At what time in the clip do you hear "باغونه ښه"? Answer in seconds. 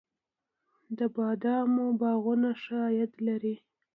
2.01-2.75